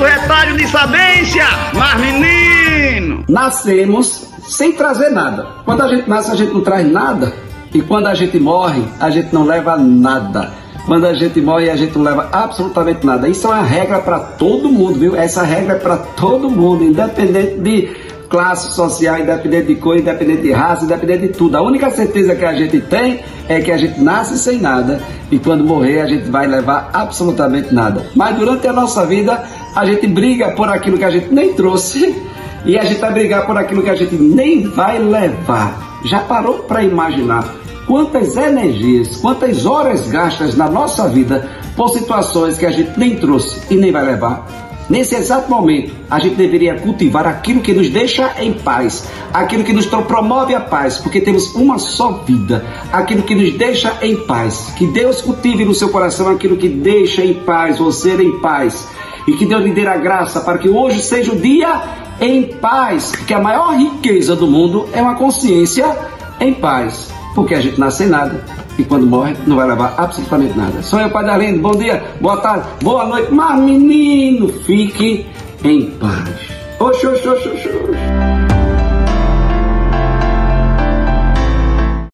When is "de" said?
0.56-0.66, 17.60-17.90, 19.66-19.74, 20.42-20.52, 21.26-21.28